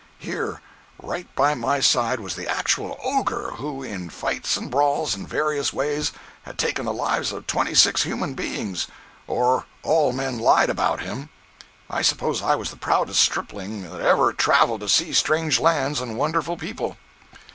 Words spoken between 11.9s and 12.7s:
suppose I